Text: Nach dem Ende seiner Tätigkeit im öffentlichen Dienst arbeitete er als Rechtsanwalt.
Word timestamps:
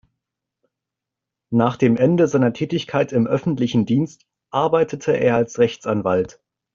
Nach 1.51 1.77
dem 1.77 1.95
Ende 1.95 2.27
seiner 2.27 2.53
Tätigkeit 2.53 3.11
im 3.11 3.27
öffentlichen 3.27 3.85
Dienst 3.85 4.25
arbeitete 4.49 5.11
er 5.11 5.35
als 5.35 5.59
Rechtsanwalt. 5.59 6.41